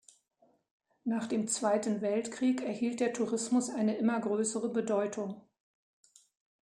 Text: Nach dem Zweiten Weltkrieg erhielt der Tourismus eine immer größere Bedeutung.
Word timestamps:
Nach 1.03 1.27
dem 1.27 1.47
Zweiten 1.47 2.01
Weltkrieg 2.01 2.63
erhielt 2.63 3.01
der 3.01 3.13
Tourismus 3.13 3.69
eine 3.69 3.95
immer 3.99 4.19
größere 4.19 4.69
Bedeutung. 4.69 5.39